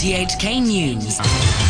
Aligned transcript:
RTHK 0.00 0.62
News. 0.62 1.69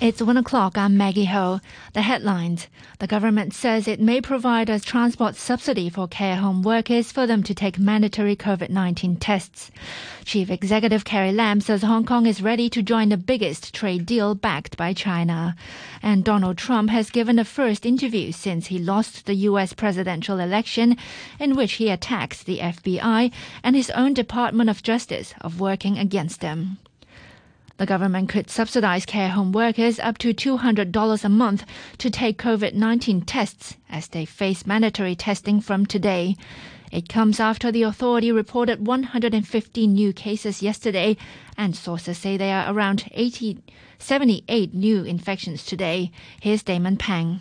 It's 0.00 0.22
one 0.22 0.36
o'clock. 0.36 0.78
I'm 0.78 0.96
Maggie 0.96 1.24
Ho. 1.24 1.58
The 1.92 2.02
headlines. 2.02 2.68
The 3.00 3.08
government 3.08 3.52
says 3.52 3.88
it 3.88 4.00
may 4.00 4.20
provide 4.20 4.70
a 4.70 4.78
transport 4.78 5.34
subsidy 5.34 5.90
for 5.90 6.06
care 6.06 6.36
home 6.36 6.62
workers 6.62 7.10
for 7.10 7.26
them 7.26 7.42
to 7.42 7.52
take 7.52 7.80
mandatory 7.80 8.36
COVID 8.36 8.70
19 8.70 9.16
tests. 9.16 9.72
Chief 10.24 10.52
Executive 10.52 11.04
Carrie 11.04 11.32
Lam 11.32 11.60
says 11.60 11.82
Hong 11.82 12.04
Kong 12.04 12.26
is 12.26 12.40
ready 12.40 12.70
to 12.70 12.80
join 12.80 13.08
the 13.08 13.16
biggest 13.16 13.74
trade 13.74 14.06
deal 14.06 14.36
backed 14.36 14.76
by 14.76 14.92
China. 14.92 15.56
And 16.00 16.22
Donald 16.22 16.58
Trump 16.58 16.90
has 16.90 17.10
given 17.10 17.40
a 17.40 17.44
first 17.44 17.84
interview 17.84 18.30
since 18.30 18.68
he 18.68 18.78
lost 18.78 19.26
the 19.26 19.34
U.S. 19.50 19.72
presidential 19.72 20.38
election, 20.38 20.96
in 21.40 21.56
which 21.56 21.72
he 21.72 21.90
attacks 21.90 22.44
the 22.44 22.60
FBI 22.60 23.32
and 23.64 23.74
his 23.74 23.90
own 23.90 24.14
Department 24.14 24.70
of 24.70 24.80
Justice 24.80 25.34
of 25.40 25.58
working 25.58 25.98
against 25.98 26.40
them. 26.40 26.78
The 27.78 27.86
government 27.86 28.28
could 28.28 28.50
subsidize 28.50 29.06
care 29.06 29.28
home 29.28 29.52
workers 29.52 30.00
up 30.00 30.18
to 30.18 30.34
$200 30.34 31.24
a 31.24 31.28
month 31.28 31.64
to 31.98 32.10
take 32.10 32.36
COVID 32.36 32.74
19 32.74 33.20
tests 33.20 33.76
as 33.88 34.08
they 34.08 34.24
face 34.24 34.66
mandatory 34.66 35.14
testing 35.14 35.60
from 35.60 35.86
today. 35.86 36.34
It 36.90 37.08
comes 37.08 37.38
after 37.38 37.70
the 37.70 37.84
authority 37.84 38.32
reported 38.32 38.84
115 38.84 39.92
new 39.92 40.12
cases 40.12 40.60
yesterday, 40.60 41.16
and 41.56 41.76
sources 41.76 42.18
say 42.18 42.36
there 42.36 42.56
are 42.56 42.74
around 42.74 43.08
80, 43.12 43.58
78 44.00 44.74
new 44.74 45.04
infections 45.04 45.64
today. 45.64 46.10
Here's 46.40 46.64
Damon 46.64 46.96
Pang. 46.96 47.40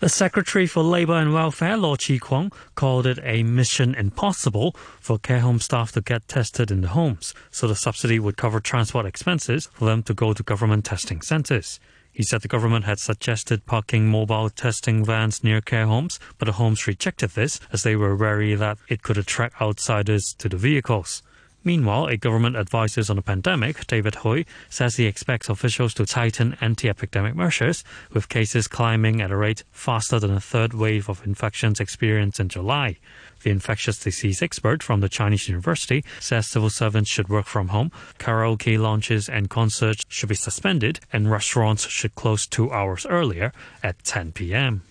The 0.00 0.08
Secretary 0.08 0.66
for 0.66 0.82
Labour 0.82 1.14
and 1.14 1.32
Welfare, 1.32 1.76
Law 1.76 1.94
Chi 1.94 2.18
Kwong, 2.18 2.50
called 2.74 3.06
it 3.06 3.20
a 3.22 3.44
mission 3.44 3.94
impossible 3.94 4.74
for 5.00 5.20
care 5.20 5.38
home 5.38 5.60
staff 5.60 5.92
to 5.92 6.00
get 6.00 6.26
tested 6.26 6.72
in 6.72 6.80
the 6.80 6.88
homes, 6.88 7.32
so 7.52 7.68
the 7.68 7.76
subsidy 7.76 8.18
would 8.18 8.36
cover 8.36 8.58
transport 8.58 9.06
expenses 9.06 9.68
for 9.72 9.84
them 9.84 10.02
to 10.02 10.12
go 10.12 10.32
to 10.32 10.42
government 10.42 10.84
testing 10.84 11.22
centres. 11.22 11.78
He 12.12 12.24
said 12.24 12.42
the 12.42 12.48
government 12.48 12.84
had 12.86 12.98
suggested 12.98 13.66
parking 13.66 14.08
mobile 14.08 14.50
testing 14.50 15.04
vans 15.04 15.44
near 15.44 15.60
care 15.60 15.86
homes, 15.86 16.18
but 16.38 16.46
the 16.46 16.52
homes 16.52 16.88
rejected 16.88 17.30
this 17.30 17.60
as 17.72 17.84
they 17.84 17.94
were 17.94 18.16
wary 18.16 18.56
that 18.56 18.78
it 18.88 19.04
could 19.04 19.16
attract 19.16 19.62
outsiders 19.62 20.34
to 20.38 20.48
the 20.48 20.56
vehicles. 20.56 21.22
Meanwhile, 21.64 22.08
a 22.08 22.18
government 22.18 22.56
advisor 22.56 22.94
on 23.08 23.16
the 23.16 23.22
pandemic, 23.22 23.86
David 23.86 24.16
Hui, 24.16 24.44
says 24.68 24.96
he 24.96 25.06
expects 25.06 25.48
officials 25.48 25.94
to 25.94 26.04
tighten 26.04 26.58
anti-epidemic 26.60 27.34
measures, 27.34 27.82
with 28.12 28.28
cases 28.28 28.68
climbing 28.68 29.22
at 29.22 29.30
a 29.30 29.36
rate 29.36 29.64
faster 29.72 30.20
than 30.20 30.30
a 30.30 30.40
third 30.40 30.74
wave 30.74 31.08
of 31.08 31.26
infections 31.26 31.80
experienced 31.80 32.38
in 32.38 32.50
July. 32.50 32.98
The 33.42 33.50
infectious 33.50 33.98
disease 33.98 34.42
expert 34.42 34.82
from 34.82 35.00
the 35.00 35.08
Chinese 35.08 35.48
university 35.48 36.04
says 36.20 36.46
civil 36.46 36.70
servants 36.70 37.10
should 37.10 37.30
work 37.30 37.46
from 37.46 37.68
home, 37.68 37.90
karaoke 38.18 38.78
launches 38.78 39.28
and 39.28 39.48
concerts 39.48 40.04
should 40.08 40.28
be 40.28 40.34
suspended, 40.34 41.00
and 41.12 41.30
restaurants 41.30 41.88
should 41.88 42.14
close 42.14 42.46
two 42.46 42.70
hours 42.72 43.06
earlier 43.06 43.52
at 43.82 44.04
10 44.04 44.32
p.m. 44.32 44.82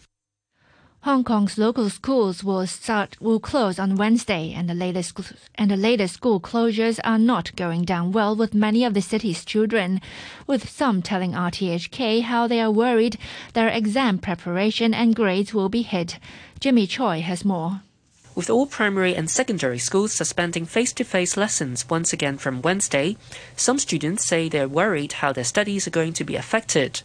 Hong 1.03 1.25
Kong's 1.25 1.57
local 1.57 1.89
schools 1.89 2.45
will 2.45 2.65
start 2.65 3.17
will 3.19 3.41
close 3.41 3.77
on 3.77 3.97
Wednesday, 3.97 4.53
and 4.55 4.69
the 4.69 4.73
latest 4.73 5.19
and 5.55 5.69
the 5.69 5.75
latest 5.75 6.13
school 6.13 6.39
closures 6.39 6.97
are 7.03 7.19
not 7.19 7.53
going 7.57 7.83
down 7.83 8.13
well 8.13 8.33
with 8.37 8.53
many 8.53 8.85
of 8.85 8.93
the 8.93 9.01
city's 9.01 9.43
children, 9.43 9.99
with 10.47 10.69
some 10.69 11.01
telling 11.01 11.33
RTHK 11.33 12.21
how 12.21 12.47
they 12.47 12.61
are 12.61 12.71
worried 12.71 13.17
their 13.53 13.67
exam 13.67 14.17
preparation 14.17 14.93
and 14.93 15.13
grades 15.13 15.53
will 15.53 15.67
be 15.67 15.81
hit. 15.81 16.19
Jimmy 16.61 16.87
Choi 16.87 17.19
has 17.19 17.43
more. 17.43 17.81
With 18.33 18.49
all 18.49 18.65
primary 18.65 19.13
and 19.13 19.29
secondary 19.29 19.79
schools 19.79 20.13
suspending 20.13 20.65
face 20.65 20.93
to 20.93 21.03
face 21.03 21.35
lessons 21.35 21.89
once 21.89 22.13
again 22.13 22.37
from 22.37 22.61
Wednesday, 22.61 23.17
some 23.57 23.77
students 23.77 24.25
say 24.25 24.47
they're 24.47 24.69
worried 24.69 25.11
how 25.19 25.33
their 25.33 25.43
studies 25.43 25.85
are 25.85 25.97
going 25.99 26.13
to 26.13 26.23
be 26.23 26.37
affected. 26.37 27.01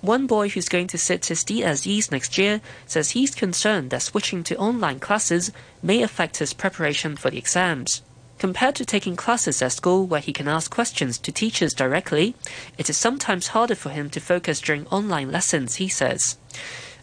One 0.00 0.26
boy 0.26 0.48
who's 0.48 0.68
going 0.68 0.86
to 0.88 0.98
sit 0.98 1.26
his 1.26 1.44
DSEs 1.44 2.10
next 2.10 2.38
year 2.38 2.60
says 2.86 3.10
he's 3.10 3.34
concerned 3.34 3.90
that 3.90 4.02
switching 4.02 4.44
to 4.44 4.56
online 4.56 5.00
classes 5.00 5.50
may 5.82 6.02
affect 6.02 6.38
his 6.38 6.52
preparation 6.52 7.16
for 7.16 7.30
the 7.30 7.38
exams. 7.38 8.02
Compared 8.38 8.76
to 8.76 8.84
taking 8.84 9.16
classes 9.16 9.60
at 9.60 9.72
school 9.72 10.06
where 10.06 10.20
he 10.20 10.32
can 10.32 10.46
ask 10.46 10.70
questions 10.70 11.18
to 11.18 11.32
teachers 11.32 11.74
directly, 11.74 12.36
it 12.76 12.88
is 12.88 12.96
sometimes 12.96 13.48
harder 13.48 13.74
for 13.74 13.90
him 13.90 14.08
to 14.10 14.20
focus 14.20 14.60
during 14.60 14.86
online 14.86 15.32
lessons, 15.32 15.76
he 15.76 15.88
says. 15.88 16.38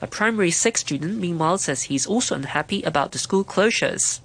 A 0.01 0.07
primary 0.07 0.51
6 0.51 0.79
student, 0.79 1.19
meanwhile, 1.19 1.57
says 1.57 1.83
he's 1.83 2.07
also 2.07 2.35
unhappy 2.35 2.83
about 2.83 3.11
the 3.11 3.19
school 3.19 3.43
closures. 3.43 4.21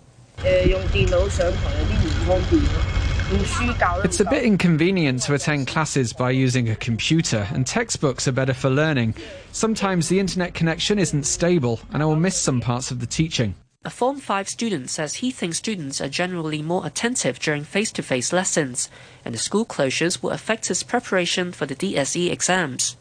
It's 3.32 4.18
a 4.18 4.24
bit 4.24 4.42
inconvenient 4.42 5.22
to 5.22 5.34
attend 5.34 5.68
classes 5.68 6.12
by 6.12 6.32
using 6.32 6.68
a 6.68 6.74
computer, 6.74 7.46
and 7.52 7.64
textbooks 7.64 8.26
are 8.26 8.32
better 8.32 8.52
for 8.52 8.68
learning. 8.68 9.14
Sometimes 9.52 10.08
the 10.08 10.18
internet 10.18 10.52
connection 10.52 10.98
isn't 10.98 11.22
stable, 11.22 11.78
and 11.92 12.02
I 12.02 12.06
will 12.06 12.16
miss 12.16 12.36
some 12.36 12.60
parts 12.60 12.90
of 12.90 12.98
the 12.98 13.06
teaching. 13.06 13.54
A 13.84 13.90
Form 13.90 14.18
5 14.18 14.48
student 14.48 14.90
says 14.90 15.14
he 15.14 15.30
thinks 15.30 15.58
students 15.58 16.00
are 16.00 16.08
generally 16.08 16.60
more 16.60 16.84
attentive 16.84 17.38
during 17.38 17.62
face 17.62 17.92
to 17.92 18.02
face 18.02 18.32
lessons, 18.32 18.90
and 19.24 19.32
the 19.32 19.38
school 19.38 19.64
closures 19.64 20.20
will 20.20 20.30
affect 20.30 20.66
his 20.66 20.82
preparation 20.82 21.52
for 21.52 21.66
the 21.66 21.76
DSE 21.76 22.32
exams. 22.32 22.96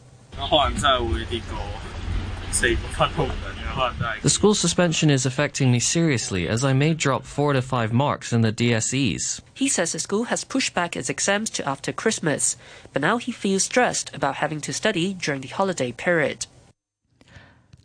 The 2.52 4.30
school 4.30 4.56
suspension 4.56 5.10
is 5.10 5.26
affecting 5.26 5.72
me 5.72 5.80
seriously 5.80 6.48
as 6.48 6.66
I 6.66 6.74
may 6.74 6.94
drop 6.94 7.24
four 7.24 7.54
to 7.54 7.62
five 7.62 7.94
marks 7.94 8.34
in 8.34 8.42
the 8.42 8.52
DSEs. 8.52 9.42
He 9.54 9.70
says 9.70 9.92
the 9.92 10.00
school 10.00 10.26
has 10.26 10.44
pushed 10.44 10.74
back 10.74 10.98
its 10.98 11.10
exams 11.10 11.50
to 11.52 11.70
after 11.70 11.94
Christmas, 11.94 12.58
but 12.92 13.02
now 13.02 13.18
he 13.18 13.32
feels 13.32 13.66
stressed 13.66 14.14
about 14.16 14.36
having 14.36 14.62
to 14.62 14.74
study 14.74 15.14
during 15.14 15.42
the 15.42 15.48
holiday 15.50 15.92
period. 15.92 16.48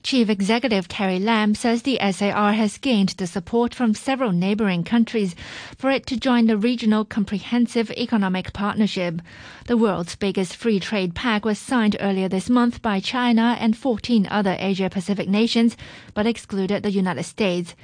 Chief 0.04 0.28
Executive 0.28 0.86
Carrie 0.86 1.18
Lam 1.18 1.54
says 1.54 1.80
the 1.80 1.98
SAR 1.98 2.52
has 2.52 2.76
gained 2.76 3.08
the 3.16 3.26
support 3.26 3.74
from 3.74 3.94
several 3.94 4.32
neighboring 4.32 4.84
countries 4.84 5.34
for 5.78 5.90
it 5.90 6.04
to 6.08 6.20
join 6.20 6.46
the 6.46 6.58
Regional 6.58 7.06
Comprehensive 7.06 7.90
Economic 7.92 8.52
Partnership. 8.52 9.22
The 9.66 9.78
world's 9.78 10.14
biggest 10.14 10.56
free 10.56 10.78
trade 10.78 11.14
pact 11.14 11.46
was 11.46 11.58
signed 11.58 11.96
earlier 12.00 12.28
this 12.28 12.50
month 12.50 12.82
by 12.82 13.00
China 13.00 13.56
and 13.58 13.78
14 13.78 14.28
other 14.30 14.58
Asia 14.58 14.90
Pacific 14.90 15.26
nations, 15.26 15.74
but 16.12 16.26
excluded 16.26 16.82
the 16.82 16.90
United 16.90 17.24
States. 17.24 17.74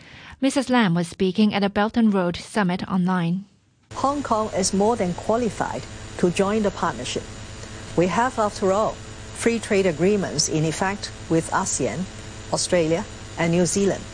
Mrs. 0.43 0.69
Lam 0.69 0.95
was 0.95 1.09
speaking 1.09 1.55
at 1.55 1.65
a 1.65 1.71
Belt 1.71 1.97
and 1.97 2.13
Road 2.13 2.37
Summit 2.37 2.87
online. 2.87 3.47
Hong 3.95 4.23
Kong 4.23 4.51
is 4.55 4.75
more 4.75 4.95
than 4.95 5.15
qualified 5.15 5.85
to 6.19 6.31
join 6.31 6.65
the 6.65 6.71
partnership. 6.71 7.23
We 7.97 8.09
have, 8.09 8.39
after 8.39 8.73
all, 8.73 8.95
free 9.41 9.59
trade 9.59 9.87
agreements 9.87 10.51
in 10.51 10.67
effect 10.67 11.11
with 11.31 11.49
ASEAN, 11.51 12.05
Australia, 12.53 13.03
and 13.39 13.51
New 13.51 13.65
Zealand, 13.65 14.05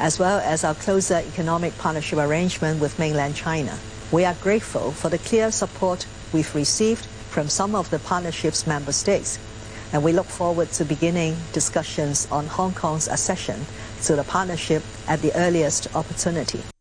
as 0.00 0.18
well 0.18 0.40
as 0.40 0.64
our 0.64 0.74
closer 0.74 1.22
economic 1.24 1.78
partnership 1.78 2.18
arrangement 2.18 2.80
with 2.80 2.98
mainland 2.98 3.36
China. 3.36 3.78
We 4.10 4.24
are 4.24 4.34
grateful 4.42 4.90
for 4.90 5.08
the 5.08 5.18
clear 5.18 5.52
support 5.52 6.08
we've 6.32 6.52
received 6.56 7.06
from 7.06 7.48
some 7.48 7.76
of 7.76 7.88
the 7.90 8.00
partnership's 8.00 8.66
member 8.66 8.90
states, 8.90 9.38
and 9.92 10.02
we 10.02 10.10
look 10.10 10.26
forward 10.26 10.70
to 10.72 10.84
beginning 10.84 11.36
discussions 11.52 12.26
on 12.32 12.46
Hong 12.46 12.74
Kong's 12.74 13.06
accession 13.06 13.60
to 14.02 14.16
the 14.16 14.24
partnership 14.24 14.82
at 15.06 15.22
the 15.22 15.30
earliest 15.36 15.94
opportunity. 15.94 16.73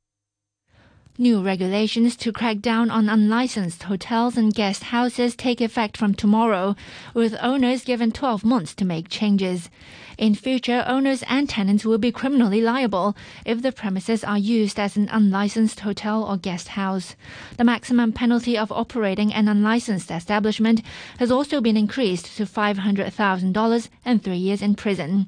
New 1.20 1.44
regulations 1.44 2.16
to 2.16 2.32
crack 2.32 2.58
down 2.58 2.90
on 2.90 3.08
unlicensed 3.08 3.84
hotels 3.84 4.36
and 4.36 4.52
guest 4.52 4.86
houses 4.86 5.36
take 5.36 5.62
effect 5.62 5.96
from 5.96 6.16
tomorrow, 6.16 6.76
with 7.14 7.36
owners 7.40 7.84
given 7.84 8.12
12 8.12 8.44
months 8.44 8.74
to 8.74 8.84
make 8.84 9.10
changes. 9.10 9.70
In 10.18 10.36
future, 10.36 10.84
owners 10.88 11.24
and 11.28 11.50
tenants 11.50 11.86
will 11.86 11.98
be 11.98 12.12
criminally 12.12 12.62
liable 12.62 13.16
if 13.46 13.62
the 13.62 13.72
premises 13.72 14.24
are 14.24 14.38
used 14.38 14.80
as 14.80 14.96
an 14.96 15.10
unlicensed 15.10 15.80
hotel 15.80 16.24
or 16.24 16.38
guest 16.38 16.70
house. 16.70 17.16
The 17.58 17.64
maximum 17.64 18.14
penalty 18.14 18.56
of 18.56 18.72
operating 18.72 19.34
an 19.34 19.48
unlicensed 19.48 20.12
establishment 20.12 20.84
has 21.18 21.32
also 21.32 21.62
been 21.62 21.76
increased 21.78 22.38
to 22.38 22.46
$500,000 22.46 23.90
and 24.06 24.24
three 24.24 24.38
years 24.38 24.62
in 24.62 24.76
prison. 24.76 25.26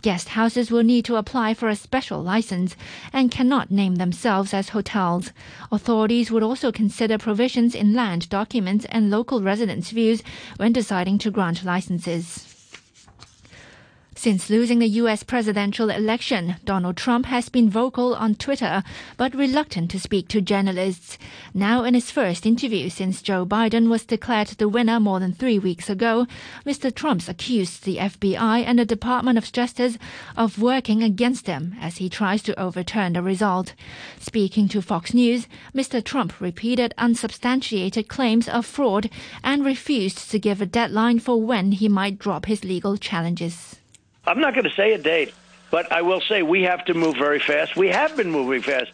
Guest 0.00 0.30
houses 0.30 0.70
will 0.70 0.82
need 0.82 1.04
to 1.04 1.16
apply 1.16 1.54
for 1.54 1.68
a 1.68 1.76
special 1.76 2.22
license 2.22 2.74
and 3.12 3.30
cannot 3.30 3.70
name 3.70 3.96
themselves 3.96 4.54
as 4.54 4.70
hotels. 4.70 5.32
Authorities 5.70 6.30
would 6.30 6.42
also 6.42 6.72
consider 6.72 7.18
provisions 7.18 7.74
in 7.74 7.94
land 7.94 8.28
documents 8.28 8.86
and 8.86 9.10
local 9.10 9.42
residents' 9.42 9.90
views 9.90 10.22
when 10.56 10.72
deciding 10.72 11.18
to 11.18 11.30
grant 11.30 11.64
licenses. 11.64 12.51
Since 14.22 14.50
losing 14.50 14.78
the 14.78 15.00
U.S. 15.02 15.24
presidential 15.24 15.90
election, 15.90 16.54
Donald 16.64 16.96
Trump 16.96 17.26
has 17.26 17.48
been 17.48 17.68
vocal 17.68 18.14
on 18.14 18.36
Twitter 18.36 18.84
but 19.16 19.34
reluctant 19.34 19.90
to 19.90 19.98
speak 19.98 20.28
to 20.28 20.40
journalists. 20.40 21.18
Now, 21.52 21.82
in 21.82 21.94
his 21.94 22.12
first 22.12 22.46
interview 22.46 22.88
since 22.88 23.20
Joe 23.20 23.44
Biden 23.44 23.88
was 23.88 24.04
declared 24.04 24.46
the 24.46 24.68
winner 24.68 25.00
more 25.00 25.18
than 25.18 25.32
three 25.32 25.58
weeks 25.58 25.90
ago, 25.90 26.28
Mr. 26.64 26.94
Trump's 26.94 27.28
accused 27.28 27.82
the 27.82 27.96
FBI 27.96 28.62
and 28.64 28.78
the 28.78 28.84
Department 28.84 29.38
of 29.38 29.50
Justice 29.50 29.98
of 30.36 30.62
working 30.62 31.02
against 31.02 31.48
him 31.48 31.74
as 31.80 31.96
he 31.96 32.08
tries 32.08 32.44
to 32.44 32.56
overturn 32.60 33.14
the 33.14 33.22
result. 33.22 33.74
Speaking 34.20 34.68
to 34.68 34.80
Fox 34.80 35.12
News, 35.12 35.48
Mr. 35.74 36.00
Trump 36.00 36.40
repeated 36.40 36.94
unsubstantiated 36.96 38.06
claims 38.06 38.48
of 38.48 38.66
fraud 38.66 39.10
and 39.42 39.64
refused 39.64 40.30
to 40.30 40.38
give 40.38 40.62
a 40.62 40.66
deadline 40.66 41.18
for 41.18 41.42
when 41.42 41.72
he 41.72 41.88
might 41.88 42.20
drop 42.20 42.46
his 42.46 42.62
legal 42.62 42.96
challenges. 42.96 43.80
I'm 44.26 44.40
not 44.40 44.54
going 44.54 44.64
to 44.64 44.74
say 44.74 44.92
a 44.92 44.98
date, 44.98 45.34
but 45.70 45.90
I 45.90 46.02
will 46.02 46.20
say 46.20 46.42
we 46.42 46.62
have 46.62 46.84
to 46.86 46.94
move 46.94 47.16
very 47.16 47.40
fast. 47.40 47.76
We 47.76 47.88
have 47.88 48.16
been 48.16 48.30
moving 48.30 48.62
fast. 48.62 48.90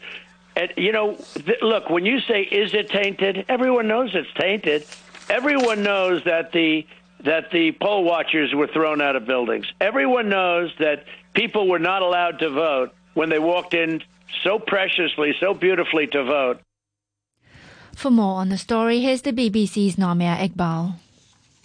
And, 0.57 0.73
you 0.77 0.93
know, 0.93 1.15
th- 1.35 1.63
look, 1.63 1.91
when 1.91 2.05
you 2.07 2.21
say, 2.21 2.43
is 2.43 2.75
it 2.75 2.91
tainted? 2.91 3.45
Everyone 3.49 3.87
knows 3.87 4.11
it's 4.15 4.33
tainted. 4.35 4.87
Everyone 5.29 5.83
knows 5.83 6.25
that 6.25 6.53
the 6.53 6.87
that 7.25 7.51
the 7.51 7.73
poll 7.73 8.05
watchers 8.05 8.55
were 8.55 8.69
thrown 8.69 9.01
out 9.01 9.17
of 9.17 9.27
buildings. 9.27 9.67
Everyone 9.81 10.29
knows 10.29 10.73
that 10.79 11.05
people 11.35 11.67
were 11.69 11.81
not 11.81 12.01
allowed 12.01 12.39
to 12.39 12.49
vote 12.49 12.95
when 13.15 13.29
they 13.29 13.41
walked 13.41 13.75
in 13.75 14.03
so 14.45 14.61
preciously, 14.61 15.35
so 15.41 15.53
beautifully 15.53 16.07
to 16.07 16.23
vote. 16.23 16.61
For 17.97 18.11
more 18.11 18.37
on 18.37 18.51
the 18.51 18.59
story, 18.59 19.01
here's 19.01 19.23
the 19.23 19.33
BBC's 19.33 19.97
Nomia 19.97 20.37
Iqbal. 20.37 20.95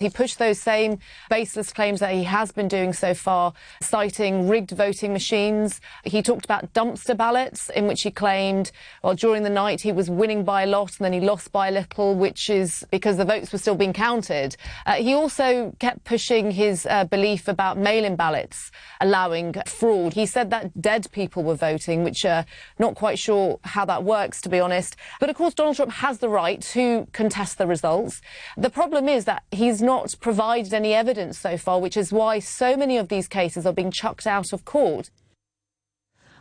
He 0.03 0.09
pushed 0.09 0.37
those 0.37 0.59
same 0.59 0.99
baseless 1.29 1.71
claims 1.71 2.01
that 2.01 2.13
he 2.13 2.23
has 2.23 2.51
been 2.51 2.67
doing 2.67 2.91
so 2.91 3.13
far, 3.13 3.53
citing 3.81 4.49
rigged 4.49 4.71
voting 4.71 5.13
machines. 5.13 5.79
He 6.03 6.21
talked 6.21 6.43
about 6.43 6.73
dumpster 6.73 7.15
ballots, 7.15 7.69
in 7.69 7.87
which 7.87 8.01
he 8.01 8.11
claimed, 8.11 8.73
well, 9.01 9.13
during 9.13 9.43
the 9.43 9.49
night 9.49 9.79
he 9.79 9.93
was 9.93 10.09
winning 10.09 10.43
by 10.43 10.63
a 10.63 10.67
lot 10.67 10.97
and 10.97 11.05
then 11.05 11.13
he 11.13 11.21
lost 11.21 11.53
by 11.53 11.69
a 11.69 11.71
little, 11.71 12.15
which 12.15 12.49
is 12.49 12.85
because 12.91 13.15
the 13.15 13.23
votes 13.23 13.53
were 13.53 13.59
still 13.59 13.75
being 13.75 13.93
counted. 13.93 14.57
Uh, 14.85 14.95
he 14.95 15.13
also 15.13 15.73
kept 15.79 16.03
pushing 16.03 16.51
his 16.51 16.85
uh, 16.89 17.05
belief 17.05 17.47
about 17.47 17.77
mail 17.77 18.03
in 18.03 18.17
ballots 18.17 18.71
allowing 18.99 19.53
fraud. 19.65 20.13
He 20.13 20.25
said 20.25 20.49
that 20.49 20.81
dead 20.81 21.07
people 21.11 21.43
were 21.43 21.55
voting, 21.55 22.03
which 22.03 22.25
uh, 22.25 22.43
not 22.77 22.95
quite 22.95 23.19
sure 23.19 23.59
how 23.63 23.85
that 23.85 24.03
works, 24.03 24.41
to 24.41 24.49
be 24.49 24.59
honest. 24.59 24.97
But 25.21 25.29
of 25.29 25.37
course, 25.37 25.53
Donald 25.53 25.77
Trump 25.77 25.93
has 25.93 26.17
the 26.17 26.29
right 26.29 26.61
to 26.73 27.07
contest 27.13 27.57
the 27.57 27.67
results. 27.67 28.21
The 28.57 28.69
problem 28.69 29.07
is 29.07 29.25
that 29.25 29.43
he's 29.51 29.81
not 29.81 29.92
provided 30.19 30.73
any 30.73 30.93
evidence 30.93 31.37
so 31.37 31.57
far, 31.57 31.79
which 31.79 31.97
is 31.97 32.11
why 32.11 32.39
so 32.39 32.75
many 32.75 32.97
of 32.97 33.09
these 33.09 33.27
cases 33.27 33.65
are 33.65 33.73
being 33.73 33.91
chucked 33.91 34.27
out 34.27 34.53
of 34.53 34.65
court. 34.65 35.09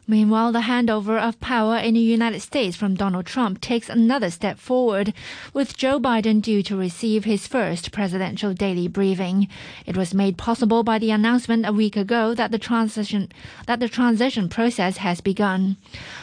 Meanwhile, 0.09 0.51
the 0.51 0.63
handover 0.63 1.17
of 1.17 1.39
power 1.39 1.77
in 1.77 1.95
the 1.95 2.01
United 2.01 2.41
States 2.41 2.77
from 2.77 2.97
Donald 2.97 3.25
Trump 3.25 3.61
takes 3.61 3.89
another 3.89 4.31
step 4.31 4.59
forward, 4.59 5.15
with 5.55 5.77
Joe 5.77 6.01
Biden 6.01 6.43
due 6.43 6.61
to 6.65 6.77
receive 6.77 7.25
his 7.25 7.47
first 7.47 7.93
presidential 7.93 8.53
daily 8.53 8.89
briefing. 8.89 9.47
It 9.87 9.97
was 9.97 10.13
made 10.13 10.37
possible 10.37 10.83
by 10.83 10.99
the 10.99 11.13
announcement 11.13 11.67
a 11.67 11.73
week 11.73 11.97
ago 11.97 12.35
that 12.35 12.51
the 12.51 12.59
transition 12.59 13.31
that 13.69 13.79
the 13.79 13.89
transition 13.89 14.49
process 14.49 14.97
has 14.97 15.21
begun. 15.21 15.77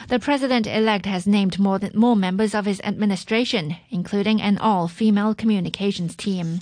The 0.09 0.19
president-elect 0.19 1.05
has 1.05 1.25
named 1.25 1.57
more 1.57 1.79
than, 1.79 1.93
more 1.95 2.17
members 2.17 2.53
of 2.53 2.65
his 2.65 2.81
administration, 2.81 3.77
including 3.89 4.41
an 4.41 4.57
all-female 4.57 5.35
communications 5.35 6.17
team. 6.17 6.59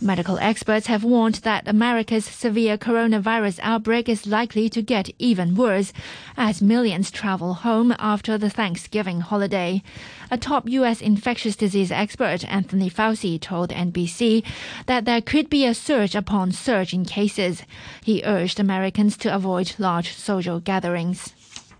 Medical 0.00 0.38
experts 0.38 0.86
have 0.86 1.02
warned 1.02 1.36
that 1.36 1.66
America's 1.66 2.24
severe 2.24 2.78
coronavirus 2.78 3.58
outbreak 3.62 4.08
is 4.08 4.28
likely 4.28 4.68
to 4.68 4.80
get 4.80 5.10
even 5.18 5.56
worse 5.56 5.92
as 6.36 6.62
millions 6.62 7.10
travel 7.10 7.54
home 7.54 7.92
after 7.98 8.38
the 8.38 8.48
Thanksgiving 8.48 9.20
holiday. 9.20 9.82
A 10.30 10.38
top 10.38 10.68
U.S. 10.68 11.00
infectious 11.00 11.56
disease 11.56 11.90
expert, 11.90 12.44
Anthony 12.48 12.88
Fauci, 12.88 13.40
told 13.40 13.70
NBC 13.70 14.44
that 14.86 15.04
there 15.04 15.20
could 15.20 15.50
be 15.50 15.66
a 15.66 15.74
surge 15.74 16.14
upon 16.14 16.52
surge 16.52 16.94
in 16.94 17.04
cases. 17.04 17.64
He 18.04 18.22
urged 18.24 18.60
Americans 18.60 19.16
to 19.18 19.34
avoid 19.34 19.74
large 19.78 20.12
social 20.12 20.60
gatherings. 20.60 21.34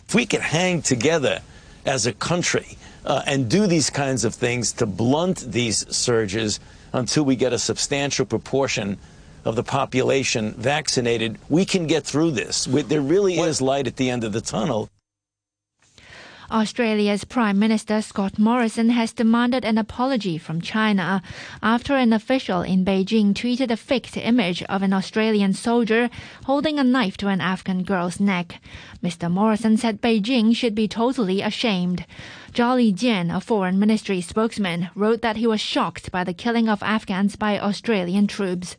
If 0.09 0.14
we 0.17 0.26
could 0.26 0.41
hang 0.41 0.82
together 0.82 1.41
as 1.87 2.06
a 2.06 2.12
country 2.12 2.79
uh, 3.05 3.23
and 3.26 3.49
do 3.49 3.69
these 3.69 3.91
kinds 3.91 4.25
of 4.25 4.35
things 4.35 4.73
to 4.73 4.87
blunt 4.87 5.53
these 5.53 5.87
surges, 5.94 6.59
until 6.93 7.25
we 7.25 7.37
get 7.37 7.52
a 7.52 7.58
substantial 7.58 8.26
proportion 8.26 8.99
of 9.44 9.56
the 9.56 9.62
population 9.62 10.52
vaccinated, 10.55 11.38
we 11.49 11.64
can 11.64 11.87
get 11.87 12.05
through 12.05 12.32
this. 12.32 12.64
There 12.67 13.00
really 13.00 13.38
is 13.38 13.61
light 13.61 13.87
at 13.87 13.96
the 13.96 14.11
end 14.11 14.25
of 14.25 14.32
the 14.32 14.40
tunnel. 14.40 14.90
Australia's 16.50 17.25
Prime 17.25 17.59
Minister 17.59 18.00
Scott 18.00 18.39
Morrison 18.39 18.89
has 18.89 19.12
demanded 19.12 19.67
an 19.67 19.77
apology 19.77 20.39
from 20.39 20.62
China 20.62 21.21
after 21.62 21.95
an 21.95 22.15
official 22.15 22.62
in 22.62 22.87
Beijing 22.87 23.35
tweeted 23.35 23.71
a 23.71 23.77
fake 23.77 24.17
image 24.17 24.62
of 24.62 24.83
an 24.83 24.95
Australian 24.95 25.53
soldier 25.53 26.09
holding 26.45 26.79
a 26.79 26.85
knife 26.85 27.19
to 27.19 27.29
an 27.29 27.43
Afghan 27.43 27.83
girl's 27.83 28.19
neck. 28.19 28.62
Mr. 29.05 29.31
Morrison 29.31 29.77
said 29.77 30.00
Beijing 30.00 30.56
should 30.56 30.75
be 30.75 30.89
totally 30.89 31.43
ashamed. 31.43 32.06
Zhao 32.55 32.77
Lijian, 32.77 33.35
a 33.35 33.41
foreign 33.41 33.79
ministry 33.79 34.23
spokesman, 34.23 34.89
wrote 34.95 35.21
that 35.21 35.37
he 35.37 35.47
was 35.47 35.61
shocked 35.61 36.11
by 36.11 36.25
the 36.25 36.33
killing 36.33 36.67
of 36.67 36.83
Afghans 36.83 37.37
by 37.37 37.59
Australian 37.61 38.27
troops. 38.27 38.77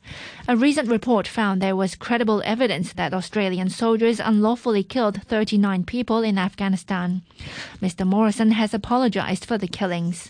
A 0.47 0.57
recent 0.57 0.89
report 0.89 1.27
found 1.27 1.61
there 1.61 1.75
was 1.75 1.93
credible 1.93 2.41
evidence 2.43 2.93
that 2.93 3.13
Australian 3.13 3.69
soldiers 3.69 4.19
unlawfully 4.19 4.83
killed 4.83 5.21
39 5.21 5.83
people 5.83 6.23
in 6.23 6.39
Afghanistan. 6.39 7.21
Mr. 7.81 8.05
Morrison 8.05 8.51
has 8.51 8.73
apologized 8.73 9.45
for 9.45 9.57
the 9.57 9.67
killings. 9.67 10.29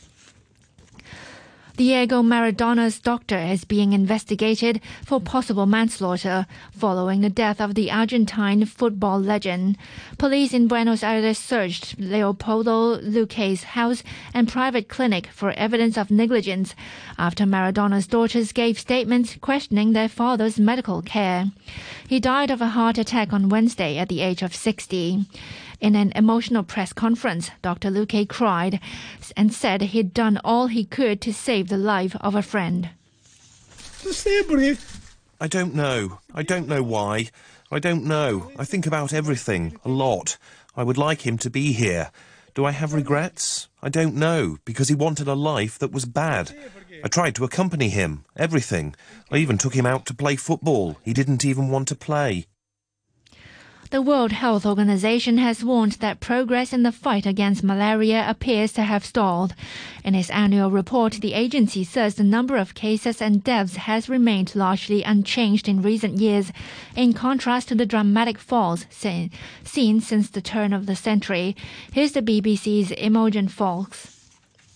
Diego 1.79 2.21
Maradona's 2.21 2.99
doctor 2.99 3.37
is 3.37 3.63
being 3.63 3.93
investigated 3.93 4.81
for 5.05 5.21
possible 5.21 5.65
manslaughter 5.65 6.45
following 6.73 7.21
the 7.21 7.29
death 7.29 7.61
of 7.61 7.73
the 7.73 7.89
Argentine 7.89 8.65
football 8.65 9.17
legend. 9.17 9.77
Police 10.17 10.53
in 10.53 10.67
Buenos 10.67 11.03
Aires 11.03 11.37
searched 11.37 11.97
Leopoldo 11.97 12.99
Luque's 12.99 13.63
house 13.63 14.03
and 14.33 14.49
private 14.49 14.89
clinic 14.89 15.27
for 15.27 15.51
evidence 15.51 15.97
of 15.97 16.11
negligence 16.11 16.75
after 17.17 17.45
Maradona's 17.45 18.07
daughters 18.07 18.51
gave 18.51 18.77
statements 18.77 19.37
questioning 19.39 19.93
their 19.93 20.09
father's 20.09 20.59
medical 20.59 21.01
care. 21.01 21.45
He 22.05 22.19
died 22.19 22.51
of 22.51 22.61
a 22.61 22.75
heart 22.75 22.97
attack 22.97 23.31
on 23.31 23.47
Wednesday 23.47 23.97
at 23.97 24.09
the 24.09 24.19
age 24.19 24.41
of 24.41 24.53
60. 24.53 25.27
In 25.79 25.95
an 25.95 26.11
emotional 26.13 26.63
press 26.63 26.91
conference, 26.91 27.51
Dr. 27.61 27.89
Luque 27.89 28.27
cried 28.27 28.81
and 29.37 29.53
said 29.53 29.81
he'd 29.81 30.13
done 30.13 30.39
all 30.43 30.67
he 30.67 30.83
could 30.83 31.21
to 31.21 31.33
save 31.33 31.69
the 31.69 31.77
life 31.77 32.15
of 32.19 32.35
a 32.35 32.41
friend. 32.41 32.89
I 35.41 35.47
don't 35.47 35.73
know. 35.73 36.19
I 36.33 36.43
don't 36.43 36.67
know 36.67 36.83
why. 36.83 37.29
I 37.71 37.79
don't 37.79 38.03
know. 38.03 38.51
I 38.57 38.65
think 38.65 38.85
about 38.85 39.13
everything, 39.13 39.77
a 39.85 39.89
lot. 39.89 40.37
I 40.75 40.83
would 40.83 40.97
like 40.97 41.25
him 41.25 41.37
to 41.39 41.49
be 41.49 41.71
here. 41.71 42.11
Do 42.55 42.65
I 42.65 42.71
have 42.71 42.93
regrets? 42.93 43.69
I 43.81 43.87
don't 43.87 44.15
know, 44.15 44.57
because 44.65 44.89
he 44.89 44.95
wanted 44.95 45.29
a 45.29 45.33
life 45.33 45.79
that 45.79 45.93
was 45.93 46.03
bad. 46.03 46.53
I 47.03 47.07
tried 47.07 47.35
to 47.35 47.45
accompany 47.45 47.87
him, 47.87 48.25
everything. 48.35 48.95
I 49.31 49.37
even 49.37 49.57
took 49.57 49.75
him 49.75 49.85
out 49.85 50.05
to 50.07 50.13
play 50.13 50.35
football. 50.35 50.97
He 51.03 51.13
didn't 51.13 51.45
even 51.45 51.69
want 51.69 51.87
to 51.87 51.95
play. 51.95 52.47
The 53.91 54.03
World 54.03 54.31
Health 54.31 54.67
Organization 54.67 55.39
has 55.39 55.63
warned 55.63 55.93
that 55.93 56.19
progress 56.19 56.73
in 56.73 56.83
the 56.83 56.91
fight 56.91 57.25
against 57.25 57.63
malaria 57.63 58.23
appears 58.29 58.71
to 58.73 58.83
have 58.83 59.03
stalled. 59.03 59.55
In 60.03 60.13
its 60.13 60.29
annual 60.29 60.69
report, 60.69 61.13
the 61.13 61.33
agency 61.33 61.83
says 61.83 62.13
the 62.13 62.23
number 62.23 62.55
of 62.55 62.75
cases 62.75 63.19
and 63.19 63.43
deaths 63.43 63.77
has 63.77 64.07
remained 64.07 64.55
largely 64.55 65.01
unchanged 65.01 65.67
in 65.67 65.81
recent 65.81 66.19
years, 66.19 66.51
in 66.95 67.13
contrast 67.13 67.69
to 67.69 67.75
the 67.75 67.87
dramatic 67.87 68.37
falls 68.37 68.85
seen, 68.91 69.31
seen 69.63 70.01
since 70.01 70.29
the 70.29 70.39
turn 70.39 70.71
of 70.71 70.85
the 70.85 70.95
century. 70.95 71.55
Here's 71.91 72.11
the 72.11 72.21
BBC's 72.21 72.93
Imogen 72.95 73.47
Fox. 73.47 74.18